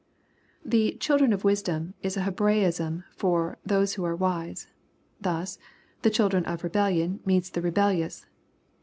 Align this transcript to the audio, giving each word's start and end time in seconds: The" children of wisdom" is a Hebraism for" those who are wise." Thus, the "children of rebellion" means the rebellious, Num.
The" 0.65 0.93
children 0.99 1.31
of 1.31 1.43
wisdom" 1.43 1.93
is 2.01 2.17
a 2.17 2.21
Hebraism 2.23 3.03
for" 3.15 3.57
those 3.63 3.93
who 3.93 4.03
are 4.03 4.15
wise." 4.15 4.65
Thus, 5.21 5.59
the 6.01 6.09
"children 6.09 6.43
of 6.45 6.63
rebellion" 6.63 7.19
means 7.23 7.51
the 7.51 7.61
rebellious, 7.61 8.23
Num. 8.23 8.29